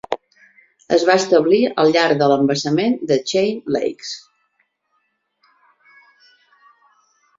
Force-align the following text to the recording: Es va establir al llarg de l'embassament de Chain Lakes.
Es 0.95 1.03
va 1.09 1.17
establir 1.19 1.59
al 1.83 1.93
llarg 1.97 2.17
de 2.23 2.29
l'embassament 2.31 2.97
de 3.11 3.19
Chain 3.33 3.61
Lakes. 3.75 4.17